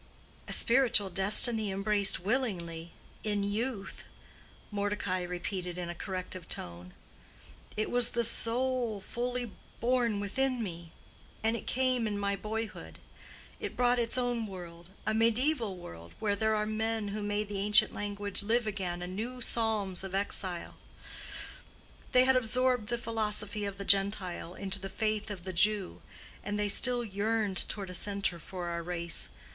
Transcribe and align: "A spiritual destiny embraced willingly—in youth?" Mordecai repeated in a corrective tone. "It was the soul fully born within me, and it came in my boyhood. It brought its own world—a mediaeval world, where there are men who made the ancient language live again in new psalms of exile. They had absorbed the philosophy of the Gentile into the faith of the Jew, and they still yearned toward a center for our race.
"A 0.47 0.51
spiritual 0.53 1.11
destiny 1.11 1.69
embraced 1.69 2.19
willingly—in 2.21 3.43
youth?" 3.43 4.05
Mordecai 4.71 5.21
repeated 5.21 5.77
in 5.77 5.89
a 5.89 5.93
corrective 5.93 6.49
tone. 6.49 6.93
"It 7.77 7.91
was 7.91 8.13
the 8.13 8.23
soul 8.23 8.99
fully 9.01 9.51
born 9.79 10.19
within 10.19 10.63
me, 10.63 10.91
and 11.43 11.55
it 11.55 11.67
came 11.67 12.07
in 12.07 12.17
my 12.17 12.35
boyhood. 12.35 12.97
It 13.59 13.77
brought 13.77 13.99
its 13.99 14.17
own 14.17 14.47
world—a 14.47 15.13
mediaeval 15.13 15.77
world, 15.77 16.13
where 16.19 16.35
there 16.35 16.55
are 16.55 16.65
men 16.65 17.09
who 17.09 17.21
made 17.21 17.47
the 17.47 17.59
ancient 17.59 17.93
language 17.93 18.41
live 18.41 18.65
again 18.65 19.03
in 19.03 19.15
new 19.15 19.39
psalms 19.39 20.03
of 20.03 20.15
exile. 20.15 20.77
They 22.11 22.25
had 22.25 22.35
absorbed 22.35 22.87
the 22.87 22.97
philosophy 22.97 23.65
of 23.65 23.77
the 23.77 23.85
Gentile 23.85 24.55
into 24.55 24.79
the 24.79 24.89
faith 24.89 25.29
of 25.29 25.43
the 25.43 25.53
Jew, 25.53 26.01
and 26.43 26.57
they 26.59 26.69
still 26.69 27.03
yearned 27.03 27.69
toward 27.69 27.91
a 27.91 27.93
center 27.93 28.39
for 28.39 28.65
our 28.69 28.81
race. 28.81 29.29